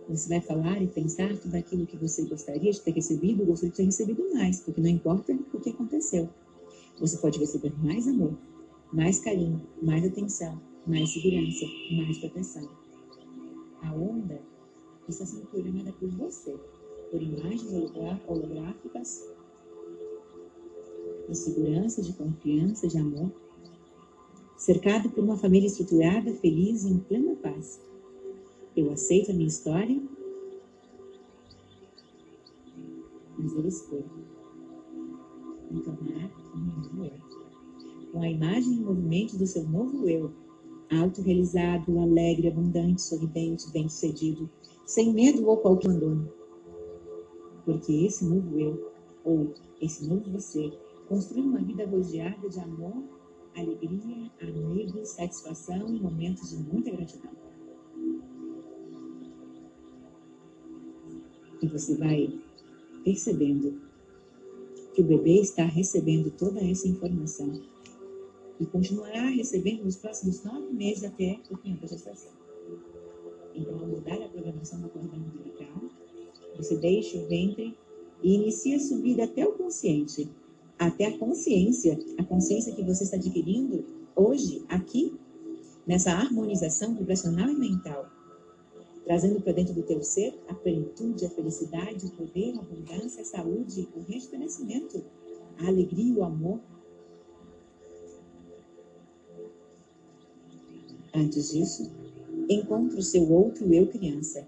Você 0.08 0.30
vai 0.30 0.42
falar 0.42 0.82
e 0.82 0.88
pensar 0.88 1.38
tudo 1.38 1.56
aquilo 1.56 1.86
que 1.86 1.98
você 1.98 2.26
gostaria 2.26 2.72
de 2.72 2.82
ter 2.82 2.92
recebido, 2.92 3.46
gostaria 3.46 3.72
de 3.72 3.78
ter 3.78 3.86
recebido 3.86 4.34
mais, 4.34 4.62
porque 4.62 4.82
não 4.82 4.90
importa 4.90 5.38
o 5.54 5.60
que 5.60 5.70
aconteceu. 5.70 6.30
Você 7.00 7.18
pode 7.18 7.38
receber 7.40 7.74
mais 7.78 8.08
amor, 8.08 8.36
mais 8.92 9.20
carinho, 9.20 9.62
mais 9.82 10.04
atenção, 10.04 10.60
mais 10.88 11.09
segurança, 11.12 11.65
mais 11.91 12.17
proteção. 12.17 12.69
A 13.83 13.93
onda 13.93 14.41
está 15.07 15.25
sendo 15.25 15.48
programada 15.48 15.91
por 15.93 16.09
você, 16.09 16.55
por 17.12 17.21
imagens 17.21 17.71
holográficas 18.27 19.27
de 21.27 21.36
segurança, 21.36 22.01
de 22.01 22.13
confiança, 22.13 22.88
de 22.88 22.98
amor, 22.98 23.31
cercado 24.57 25.09
por 25.09 25.24
uma 25.24 25.38
família 25.38 25.67
estruturada, 25.67 26.33
feliz 26.36 26.83
e 26.83 26.89
em 26.89 27.00
plena 27.00 27.36
paz. 27.36 27.79
Eu 28.75 28.91
aceito 28.91 29.31
a 29.31 29.33
minha 29.33 29.48
história, 29.48 30.01
mas 33.38 33.53
eu 33.53 33.67
escolho 33.67 34.05
me 35.71 35.81
tornar 35.81 36.31
um 36.55 36.59
novo 36.59 37.05
eu. 37.05 38.12
Com 38.12 38.21
a 38.21 38.29
imagem 38.29 38.74
e 38.74 38.81
movimento 38.81 39.38
do 39.38 39.45
seu 39.45 39.63
novo 39.63 40.09
eu, 40.09 40.31
autorrealizado, 40.91 42.00
alegre, 42.00 42.48
abundante, 42.48 43.01
sorridente, 43.01 43.72
bem-sucedido, 43.72 44.50
sem 44.86 45.13
medo 45.13 45.48
ou 45.48 45.58
qualquer 45.58 45.89
abandono. 45.89 46.31
Porque 47.65 48.05
esse 48.05 48.25
novo 48.25 48.60
eu, 48.60 48.91
ou 49.24 49.53
esse 49.79 50.08
novo 50.08 50.31
você, 50.31 50.72
Construir 51.10 51.41
uma 51.41 51.58
vida 51.58 51.88
rodeada 51.88 52.48
de 52.48 52.60
amor, 52.60 53.03
alegria, 53.55 54.31
amigo, 54.39 55.03
satisfação 55.03 55.89
e 55.89 56.00
momentos 56.00 56.51
de 56.51 56.58
muita 56.58 56.91
gratidão. 56.91 57.31
E 61.63 61.67
você 61.67 61.98
vai 61.98 62.39
percebendo 63.03 63.81
que 64.93 65.01
o 65.01 65.03
bebê 65.03 65.41
está 65.41 65.65
recebendo 65.65 66.29
toda 66.29 66.60
essa 66.60 66.88
informação 66.88 67.60
e 68.60 68.66
continuará 68.66 69.30
recebendo 69.30 69.84
nos 69.84 69.96
próximos 69.96 70.44
nove 70.44 70.74
meses 70.74 71.04
até 71.04 71.39
o 71.50 71.58
fim 71.58 71.75
da 71.75 71.88
gestação. 71.88 72.32
Então, 73.56 73.80
ao 73.80 73.88
mudar 73.88 74.22
a 74.22 74.30
programação 74.30 74.82
da 74.82 74.89
cordão 74.89 75.20
umbilical, 75.20 75.89
você 76.58 76.75
deixa 76.78 77.18
o 77.18 77.28
ventre 77.28 77.78
e 78.22 78.36
inicia 78.36 78.75
a 78.75 78.80
subida 78.80 79.24
até 79.24 79.46
o 79.48 79.54
consciente, 79.54 80.30
até 80.78 81.06
a 81.06 81.18
consciência, 81.18 81.98
a 82.18 82.24
consciência 82.24 82.74
que 82.74 82.84
você 82.84 83.04
está 83.04 83.18
adquirindo 83.18 83.86
hoje, 84.16 84.63
aqui, 84.68 85.18
nessa 85.88 86.12
harmonização 86.12 86.94
vibracional 86.96 87.50
e 87.50 87.56
mental, 87.56 88.10
trazendo 89.06 89.42
para 89.42 89.54
dentro 89.54 89.74
do 89.74 89.82
teu 89.82 90.04
ser 90.04 90.38
a 90.48 90.54
plenitude, 90.54 91.25
a 91.25 91.30
felicidade, 91.30 92.06
o 92.06 92.12
poder, 92.12 92.56
a 92.56 92.60
abundância, 92.60 93.22
a 93.22 93.25
saúde, 93.25 93.88
o 93.96 94.01
rejuvenescimento, 94.01 95.04
a 95.58 95.68
alegria, 95.68 96.13
o 96.13 96.24
amor. 96.24 96.60
Antes 101.13 101.51
disso, 101.51 101.92
encontre 102.50 103.00
o 103.00 103.04
seu 103.04 103.32
outro 103.32 103.74
eu 103.74 103.88
criança, 103.88 104.48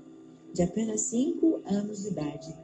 de 0.53 0.62
apenas 0.62 1.01
5 1.01 1.62
anos 1.65 2.03
de 2.03 2.10
idade. 2.10 2.56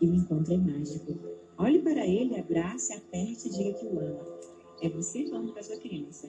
E 0.00 0.06
o 0.06 0.14
encontro 0.14 0.54
é 0.54 0.56
mágico 0.56 1.34
Olhe 1.56 1.78
para 1.78 2.04
ele, 2.04 2.36
abrace, 2.36 2.92
aperte 2.92 3.46
e 3.46 3.50
diga 3.50 3.72
que 3.74 3.86
o 3.86 4.00
ama. 4.00 4.20
É 4.82 4.88
você 4.88 5.24
falando 5.26 5.52
para 5.52 5.62
sua 5.62 5.76
criança. 5.76 6.28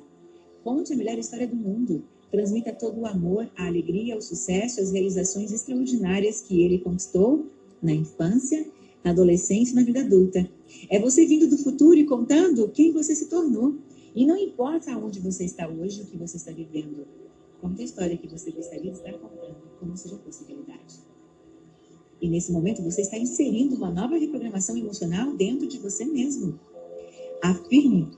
Conte 0.64 0.94
a 0.94 0.96
melhor 0.96 1.18
história 1.18 1.48
do 1.48 1.56
mundo. 1.56 2.04
Transmita 2.32 2.72
todo 2.72 3.00
o 3.00 3.06
amor, 3.08 3.50
a 3.58 3.66
alegria, 3.66 4.16
o 4.16 4.22
sucesso, 4.22 4.80
as 4.80 4.92
realizações 4.92 5.52
extraordinárias 5.52 6.42
que 6.42 6.62
ele 6.62 6.78
conquistou 6.78 7.48
na 7.82 7.92
infância, 7.92 8.66
na 9.04 9.12
adolescência 9.12 9.74
e 9.74 9.76
na 9.76 9.84
vida 9.84 10.02
adulta. 10.02 10.48
É 10.90 11.00
você 11.00 11.26
vindo 11.26 11.48
do 11.48 11.58
futuro 11.58 11.96
e 11.96 12.06
contando 12.06 12.70
quem 12.70 12.92
você 12.92 13.16
se 13.16 13.28
tornou. 13.28 13.76
E 14.16 14.26
não 14.26 14.38
importa 14.38 14.94
aonde 14.94 15.20
você 15.20 15.44
está 15.44 15.68
hoje, 15.68 16.04
o 16.04 16.06
que 16.06 16.16
você 16.16 16.38
está 16.38 16.50
vivendo. 16.50 17.06
Conta 17.60 17.82
a 17.82 17.86
história 17.86 18.18
que 18.18 18.30
você 18.30 18.50
gostaria 18.50 18.90
de 18.90 18.98
estar 18.98 19.12
contando, 19.20 19.58
como 19.78 19.98
se 19.98 20.08
já 20.08 20.18
fosse 20.20 20.46
realidade. 20.46 20.96
E 22.22 22.30
nesse 22.30 22.54
momento 22.54 22.82
você 22.82 23.02
está 23.02 23.18
inserindo 23.18 23.76
uma 23.76 23.92
nova 23.92 24.18
reprogramação 24.18 24.78
emocional 24.78 25.36
dentro 25.36 25.68
de 25.68 25.78
você 25.80 26.06
mesmo. 26.06 26.58
Afirme 27.44 28.10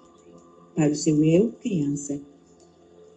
para 0.75 0.91
o 0.91 0.95
seu 0.95 1.23
eu 1.23 1.51
criança, 1.53 2.21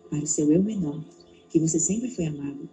para 0.09 0.25
o 0.25 0.27
seu 0.27 0.51
eu 0.51 0.63
menor, 0.63 1.05
que 1.51 1.61
você 1.61 1.79
sempre 1.79 2.11
foi 2.11 2.25
amado, 2.25 2.67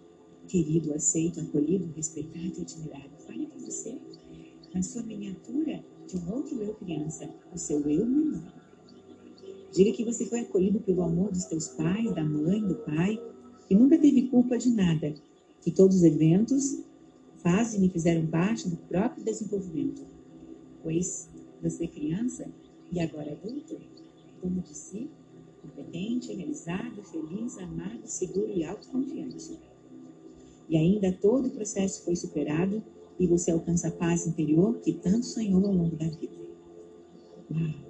querido, 0.46 0.94
aceito, 0.94 1.38
acolhido, 1.38 1.92
respeitado 1.94 2.54
e 2.58 2.62
admirado. 2.62 3.10
Fale 3.26 3.46
para 3.46 3.58
você, 3.58 3.98
na 4.72 4.82
sua 4.82 5.02
miniatura 5.02 5.84
de 6.06 6.16
um 6.16 6.32
outro 6.32 6.62
eu 6.62 6.74
criança, 6.76 7.28
o 7.52 7.58
seu 7.58 7.86
eu 7.90 8.06
menor. 8.06 8.67
Diga 9.72 9.92
que 9.92 10.04
você 10.04 10.24
foi 10.24 10.40
acolhido 10.40 10.80
pelo 10.80 11.02
amor 11.02 11.30
dos 11.30 11.44
teus 11.44 11.68
pais, 11.68 12.14
da 12.14 12.24
mãe, 12.24 12.60
do 12.60 12.74
pai, 12.76 13.20
que 13.66 13.74
nunca 13.74 13.98
teve 13.98 14.28
culpa 14.28 14.56
de 14.56 14.70
nada, 14.70 15.14
que 15.60 15.70
todos 15.70 15.96
os 15.96 16.02
eventos 16.02 16.82
fazem 17.42 17.84
e 17.84 17.90
fizeram 17.90 18.26
parte 18.26 18.68
do 18.68 18.76
próprio 18.76 19.24
desenvolvimento. 19.24 20.02
Pois 20.82 21.28
você 21.62 21.84
é 21.84 21.88
criança 21.88 22.46
e 22.90 23.00
agora 23.00 23.32
adulto, 23.32 23.76
dono 24.42 24.62
de 24.62 24.74
si, 24.74 25.10
competente, 25.60 26.32
realizado, 26.32 27.02
feliz, 27.02 27.58
amado, 27.58 28.06
seguro 28.06 28.50
e 28.50 28.64
autoconfiante. 28.64 29.58
E 30.68 30.76
ainda 30.76 31.12
todo 31.12 31.48
o 31.48 31.50
processo 31.50 32.04
foi 32.04 32.16
superado 32.16 32.82
e 33.18 33.26
você 33.26 33.50
alcança 33.50 33.88
a 33.88 33.92
paz 33.92 34.26
interior 34.26 34.78
que 34.80 34.92
tanto 34.92 35.26
sonhou 35.26 35.64
ao 35.64 35.72
longo 35.72 35.96
da 35.96 36.08
vida. 36.08 36.36
Uau! 37.50 37.87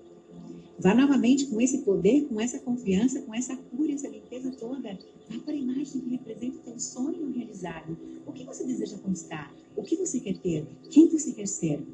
Vá 0.78 0.94
novamente 0.94 1.47
com 1.47 1.61
esse 1.61 1.78
poder, 1.78 2.26
com 2.28 2.40
essa 2.40 2.61
confiança, 2.61 3.20
com 3.23 3.35
essa 3.35 3.56
cura, 3.56 3.92
essa 3.92 4.06
limpeza 4.06 4.52
toda. 4.52 4.97
Vá 5.28 5.38
para 5.44 5.52
a 5.52 5.56
imagem 5.56 6.00
que 6.00 6.11
representa 6.11 6.58
o 6.58 6.61
teu 6.61 6.78
sonho 6.78 7.32
realizado. 7.32 7.99
O 8.25 8.32
que 8.32 8.44
você 8.44 8.64
deseja 8.64 8.97
conquistar? 8.99 9.52
O 9.76 9.82
que 9.82 9.97
você 9.97 10.20
quer 10.20 10.38
ter? 10.38 10.66
Quem 10.88 11.08
você 11.08 11.32
quer 11.32 11.49
ser? 11.49 11.85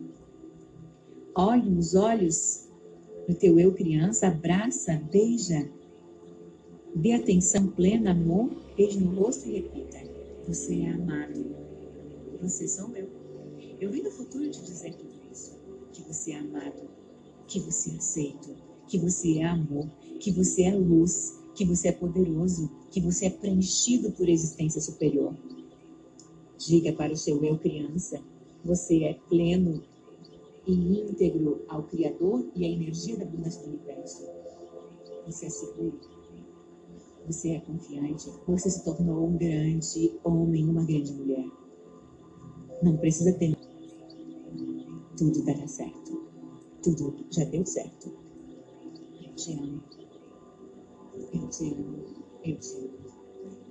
Olhe 1.35 1.71
nos 1.71 1.95
olhos 1.95 2.69
do 3.27 3.35
teu 3.35 3.59
eu 3.59 3.73
criança, 3.73 4.29
abraça, 4.29 5.01
beija. 5.11 5.67
Dê 6.95 7.13
atenção 7.13 7.69
plena, 7.69 8.11
amor, 8.11 8.51
beije 8.77 9.01
no 9.01 9.15
rosto 9.15 9.49
e 9.49 9.53
repita. 9.53 9.99
Você 10.47 10.81
é 10.83 10.91
amado. 10.91 11.57
Você 12.43 12.69
sou 12.69 12.95
eu. 12.95 13.09
Eu 13.81 13.91
vim 13.91 14.03
do 14.03 14.11
futuro 14.11 14.49
te 14.51 14.63
dizer 14.63 14.95
tudo 14.95 15.11
isso. 15.33 15.59
Que 15.91 16.03
você 16.03 16.33
é 16.33 16.39
amado. 16.39 16.87
Que 17.49 17.59
você 17.61 17.91
é 17.91 17.97
aceito. 17.97 18.74
Que 18.87 18.99
você 18.99 19.39
é 19.39 19.45
amor. 19.45 19.87
Que 20.21 20.31
você 20.31 20.63
é 20.65 20.75
luz. 20.75 21.41
Que 21.55 21.65
você 21.65 21.89
é 21.89 21.93
poderoso. 21.93 22.71
Que 22.91 23.01
você 23.01 23.27
é 23.27 23.31
preenchido 23.31 24.11
por 24.13 24.29
existência 24.29 24.81
superior. 24.81 25.35
Diga 26.59 26.93
para 26.93 27.13
o 27.13 27.17
seu 27.17 27.45
eu 27.45 27.59
criança. 27.59 28.21
Você 28.65 29.05
é 29.05 29.15
pleno 29.29 29.83
e 30.67 30.73
íntegro 30.73 31.63
ao 31.69 31.83
Criador 31.85 32.47
e 32.55 32.65
à 32.65 32.69
energia 32.69 33.17
da 33.17 33.25
abundância 33.25 33.63
do 33.63 33.69
universo. 33.69 34.23
Você 35.27 35.47
é 35.47 35.51
seguro. 35.51 36.01
Você 37.27 37.51
é 37.51 37.61
confiante. 37.61 38.31
Você 38.47 38.71
se 38.71 38.85
tornou 38.85 39.27
um 39.27 39.37
grande 39.37 40.13
homem, 40.23 40.69
uma 40.69 40.85
grande 40.85 41.13
mulher. 41.13 41.47
Não 42.83 42.97
precisa 42.97 43.33
ter. 43.33 43.57
Tudo 45.17 45.43
dará 45.45 45.67
certo. 45.67 46.25
Tudo 46.83 47.15
já 47.31 47.45
deu 47.45 47.65
certo. 47.65 48.24
Eu 49.35 49.37
te 49.37 49.53
amo. 49.53 49.83
Eu 51.33 51.49
te 51.49 51.65
amo. 51.65 52.05
Eu 52.45 52.57
te 52.57 52.77
amo. 52.77 52.91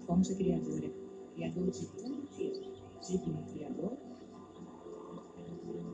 Fonte 0.05 0.35
criadora. 0.35 0.91
Criador 1.33 1.71
de 1.71 1.87
tudo 1.87 2.27
que 2.35 2.47
é 2.47 3.07
digno 3.07 3.45
Criador. 3.53 3.97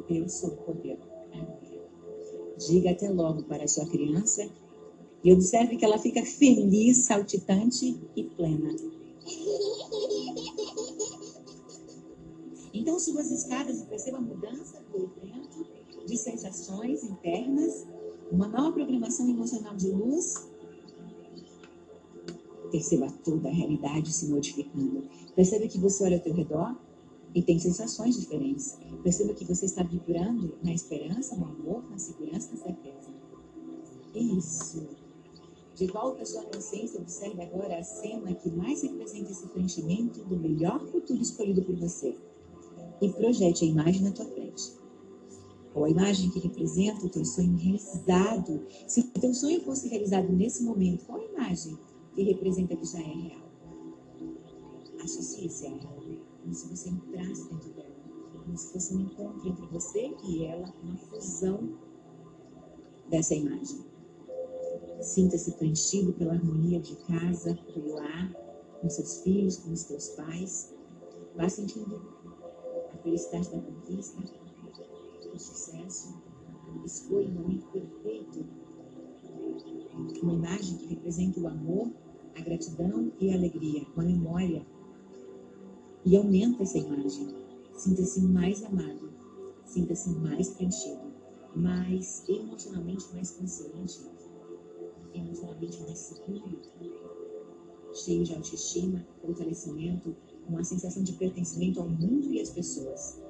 Eu 0.10 0.28
sou 0.28 0.50
o 0.50 0.58
poder. 0.58 0.98
Diga 2.58 2.92
até 2.92 3.10
logo 3.12 3.44
para 3.44 3.66
a 3.66 3.68
sua 3.68 3.88
criança 3.88 4.50
e 5.24 5.32
observe 5.32 5.78
que 5.78 5.86
ela 5.86 6.00
fica 6.00 6.26
feliz, 6.26 7.06
saltitante 7.06 7.96
e 8.16 8.24
plena. 8.24 8.76
Então 12.74 13.00
suba 13.00 13.22
as 13.22 13.30
escadas 13.30 13.82
e 13.82 13.86
perceba 13.86 14.18
a 14.18 14.22
mudança 14.22 14.82
do 14.92 14.98
evento, 14.98 15.68
de 16.08 16.18
sensações 16.18 17.04
internas, 17.04 17.86
uma 18.32 18.48
nova 18.48 18.72
programação 18.72 19.28
emocional 19.30 19.76
de 19.76 19.90
luz. 19.90 20.48
Perceba 22.72 23.08
toda 23.24 23.50
a 23.50 23.52
realidade 23.52 24.12
se 24.12 24.28
modificando. 24.28 25.04
Perceba 25.36 25.68
que 25.68 25.80
você 25.80 26.04
olha 26.04 26.18
ao 26.18 26.24
teu 26.24 26.34
redor 26.34 26.76
e 27.34 27.42
tem 27.42 27.60
sensações 27.60 28.20
diferentes. 28.20 28.78
Perceba 29.04 29.34
que 29.34 29.46
você 29.46 29.66
está 29.66 29.84
vibrando 29.84 30.58
na 30.64 30.74
esperança, 30.74 31.36
no 31.36 31.46
amor, 31.46 31.90
na 31.90 31.98
segurança, 31.98 32.52
na 32.52 32.58
certeza. 32.58 33.10
Isso. 34.14 34.88
De 35.76 35.88
volta 35.88 36.24
à 36.24 36.26
sua 36.26 36.44
consciência, 36.44 37.00
observe 37.00 37.42
agora 37.42 37.80
a 37.80 37.84
cena 37.84 38.34
que 38.34 38.50
mais 38.50 38.82
representa 38.84 39.32
esse 39.32 39.48
preenchimento 39.48 40.20
do 40.26 40.38
melhor 40.38 40.86
futuro 40.88 41.22
escolhido 41.22 41.64
por 41.64 41.76
você. 41.76 42.16
E 43.02 43.10
projete 43.10 43.64
a 43.64 43.68
imagem 43.68 44.02
na 44.04 44.12
tua 44.12 44.26
frente. 44.26 44.79
Ou 45.74 45.86
a 45.86 45.90
imagem 45.90 46.30
que 46.32 46.40
representa 46.40 47.06
o 47.06 47.10
teu 47.10 47.24
sonho 47.24 47.56
realizado. 47.58 48.66
Se 48.88 49.02
o 49.02 49.20
teu 49.20 49.34
sonho 49.34 49.62
fosse 49.62 49.88
realizado 49.88 50.32
nesse 50.32 50.64
momento, 50.64 51.06
qual 51.06 51.20
a 51.20 51.26
imagem 51.26 51.78
que 52.16 52.24
representa 52.24 52.76
que 52.76 52.86
já 52.86 53.00
é 53.00 53.04
real? 53.04 53.50
Associe-se 55.04 55.68
a 55.68 55.70
ela 55.70 56.00
como 56.50 56.54
se 56.54 56.68
você 56.68 56.90
entrasse 56.90 57.48
dentro 57.50 57.70
dela, 57.74 57.96
como 58.44 58.58
se 58.58 58.74
fosse 58.74 58.96
um 58.96 59.02
encontro 59.02 59.48
entre 59.48 59.66
você 59.68 60.12
e 60.24 60.46
ela, 60.46 60.74
uma 60.84 60.98
fusão 60.98 61.78
dessa 63.10 63.36
imagem. 63.36 63.86
Sinta-se 65.02 65.52
preenchido 65.52 66.14
pela 66.14 66.34
harmonia 66.34 66.80
de 66.80 66.96
casa, 67.06 67.54
do 67.54 67.94
lar, 67.94 68.34
com 68.82 68.90
seus 68.90 69.22
filhos, 69.22 69.58
com 69.58 69.72
os 69.72 69.84
teus 69.84 70.10
pais. 70.10 70.74
Vá 71.36 71.48
sentindo 71.48 72.02
a 72.94 72.98
felicidade 72.98 73.50
da 73.50 73.60
conquista, 73.60 74.18
sucesso. 75.40 76.16
Escolha 76.86 77.28
um 77.28 77.42
momento 77.42 77.66
perfeito, 77.68 78.46
uma 80.22 80.34
imagem 80.34 80.78
que 80.78 80.88
represente 80.88 81.40
o 81.40 81.48
amor, 81.48 81.92
a 82.36 82.42
gratidão 82.42 83.12
e 83.20 83.32
a 83.32 83.36
alegria, 83.36 83.86
uma 83.96 84.06
memória 84.06 84.66
e 86.06 86.16
aumenta 86.16 86.64
essa 86.64 86.78
imagem. 86.78 87.28
Sinta-se 87.74 88.22
mais 88.22 88.64
amado, 88.64 89.10
sinta-se 89.66 90.10
mais 90.10 90.50
preenchido, 90.50 91.14
mais 91.56 92.24
emocionalmente 92.28 93.06
mais 93.14 93.32
consciente, 93.32 94.00
emocionalmente 95.14 95.82
mais 95.82 95.98
seguro, 95.98 96.60
cheio 97.94 98.24
de 98.24 98.34
autoestima, 98.34 99.06
fortalecimento, 99.22 100.16
uma 100.48 100.64
sensação 100.64 101.04
de 101.04 101.14
pertencimento 101.14 101.80
ao 101.80 101.90
mundo 101.90 102.34
e 102.34 102.42
às 102.42 102.50
pessoas. 102.50 103.22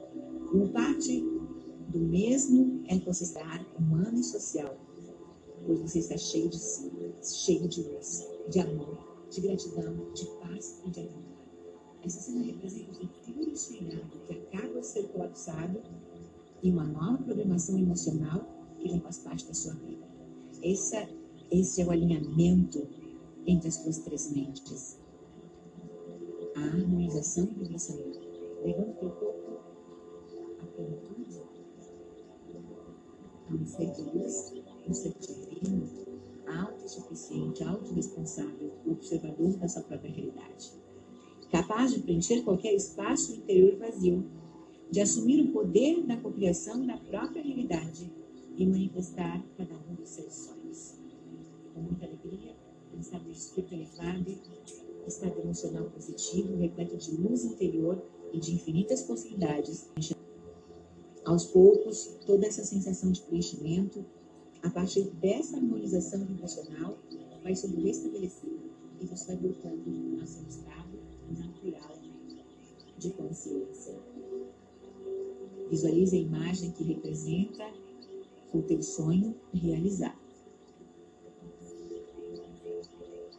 Como 0.49 0.69
parte 0.69 1.23
do 1.89 1.99
mesmo 1.99 2.83
ecossistema 2.87 3.65
humano 3.77 4.19
e 4.19 4.23
social, 4.23 4.77
pois 5.65 5.81
você 5.81 5.99
está 5.99 6.17
cheio 6.17 6.49
de 6.49 6.57
si, 6.57 6.91
cheio 7.21 7.67
de 7.67 7.83
luz, 7.83 8.27
de 8.49 8.59
amor, 8.59 8.97
de 9.29 9.41
gratidão, 9.41 10.13
de 10.13 10.25
paz 10.39 10.81
e 10.85 10.89
de 10.89 10.99
amor. 11.01 11.29
Essa 12.03 12.21
cena 12.21 12.43
representa 12.43 12.91
o 12.91 13.07
futuro 13.07 13.55
sonhado 13.55 14.19
que 14.25 14.33
acaba 14.33 14.79
de 14.79 14.87
ser 14.87 15.03
colapsado 15.09 15.81
e 16.61 16.71
uma 16.71 16.85
nova 16.85 17.17
programação 17.23 17.77
emocional 17.77 18.45
que 18.77 18.89
já 18.89 18.99
faz 19.01 19.17
parte 19.19 19.45
da 19.45 19.53
sua 19.53 19.73
vida. 19.73 20.07
Essa, 20.63 21.07
esse 21.51 21.81
é 21.81 21.85
o 21.85 21.91
alinhamento 21.91 22.87
entre 23.45 23.67
as 23.67 23.75
suas 23.75 23.97
três 23.99 24.31
mentes. 24.31 24.97
A 26.55 26.61
harmonização 26.61 27.45
do 27.45 27.67
pensamento, 27.67 28.19
levando 28.63 28.97
teu 28.99 29.09
corpo 29.11 29.59
à 30.61 30.65
plenitude, 30.65 31.41
a 33.59 34.89
um 34.89 34.93
ser 34.93 35.09
um 35.09 35.19
divino, 35.19 35.89
autossuficiente, 36.47 37.63
autorresponsável, 37.63 38.71
observador 38.85 39.57
da 39.57 39.67
sua 39.67 39.83
própria 39.83 40.11
realidade 40.11 40.79
capaz 41.51 41.93
de 41.93 41.99
preencher 41.99 42.43
qualquer 42.43 42.73
espaço 42.73 43.35
interior 43.35 43.77
vazio, 43.77 44.23
de 44.89 45.01
assumir 45.01 45.41
o 45.41 45.51
poder 45.51 46.03
da 46.05 46.17
cocriação 46.17 46.85
da 46.85 46.97
própria 46.97 47.41
realidade 47.41 48.11
e 48.55 48.65
manifestar 48.65 49.43
cada 49.57 49.75
um 49.89 49.95
dos 49.95 50.09
seus 50.09 50.33
sonhos. 50.33 50.95
Com 51.73 51.81
muita 51.81 52.05
alegria, 52.05 52.55
um 52.95 52.99
estado 52.99 53.23
de 53.25 53.31
espírito 53.31 53.73
elevado, 53.73 54.37
estado 55.07 55.39
emocional 55.39 55.85
positivo, 55.89 56.57
repleto 56.57 56.97
de 56.97 57.15
luz 57.17 57.45
interior 57.45 58.03
e 58.31 58.39
de 58.39 58.53
infinitas 58.53 59.03
possibilidades. 59.03 59.89
Aos 61.29 61.45
poucos, 61.45 62.17
toda 62.25 62.47
essa 62.47 62.63
sensação 62.63 63.11
de 63.11 63.21
preenchimento, 63.21 64.03
a 64.63 64.69
partir 64.71 65.03
dessa 65.11 65.57
harmonização 65.57 66.25
vibracional, 66.25 66.97
vai 67.43 67.55
sendo 67.55 67.79
restabelecida 67.83 68.57
e 68.99 69.05
você 69.05 69.27
vai 69.27 69.35
voltando 69.35 70.19
ao 70.19 70.25
seu 70.25 70.43
estado 70.47 70.99
natural 71.29 71.99
de 72.97 73.11
consciência. 73.11 73.95
Visualize 75.69 76.15
a 76.15 76.19
imagem 76.19 76.71
que 76.71 76.83
representa 76.83 77.73
o 78.51 78.63
teu 78.63 78.81
sonho 78.81 79.35
realizar. 79.53 80.19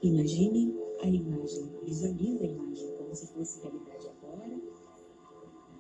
Imagine 0.01 0.77
a 1.03 1.09
imagem, 1.09 1.69
visualize 1.85 2.45
a 2.45 2.47
imagem 2.47 2.97
como 2.97 3.13
se 3.17 3.27
fosse 3.27 3.61
realidade 3.61 4.07
agora, 4.07 4.61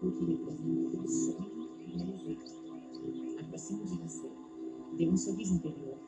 o 0.03 0.11
que 0.11 0.25
representa 0.25 0.89
o 0.89 0.91
teu 0.91 1.09
sonho. 1.09 1.60
Aproxima 3.41 3.85
de 3.85 3.97
você, 3.99 4.31
dê 4.97 5.09
um 5.09 5.17
sorriso 5.17 5.55
interior, 5.55 5.99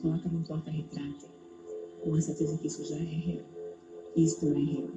coloca 0.00 0.28
no 0.28 0.44
porta-retrato, 0.44 1.26
com 2.02 2.14
a 2.14 2.20
certeza 2.20 2.58
que 2.58 2.66
isso 2.66 2.84
já 2.84 2.96
é 2.96 3.00
real. 3.00 3.46
Isto 4.16 4.46
é 4.46 4.52
real. 4.52 4.88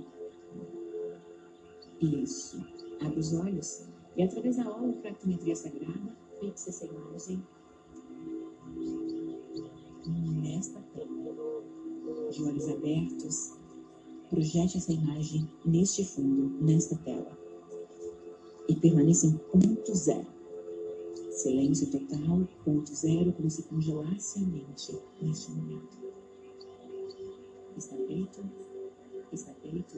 Isso. 2.02 2.66
Abre 3.02 3.20
os 3.20 3.34
olhos 3.34 3.90
e 4.16 4.24
através 4.24 4.58
da 4.58 4.70
holofractometria 4.70 5.56
sagrada, 5.56 6.16
fixe 6.40 6.70
essa 6.70 6.86
imagem 6.86 7.42
nesta 10.42 10.82
tela. 10.94 11.64
De 12.32 12.44
olhos 12.44 12.70
abertos, 12.70 13.58
projete 14.30 14.78
essa 14.78 14.92
imagem 14.92 15.50
neste 15.66 16.06
fundo, 16.06 16.50
nesta 16.64 16.96
tela. 16.98 17.38
E 18.69 18.75
permaneça 18.75 19.25
em 19.25 19.32
ponto 19.32 19.95
zero. 19.95 20.27
Silêncio 21.32 21.89
total, 21.89 22.47
ponto 22.63 22.93
zero, 22.93 23.34
como 23.34 23.49
se 23.49 23.63
congelasse 23.63 24.38
a 24.38 24.41
mente 24.43 24.95
neste 25.19 25.49
momento. 25.51 25.97
Está 27.75 27.95
feito? 27.95 28.45
Está 29.34 29.53
feito? 29.55 29.97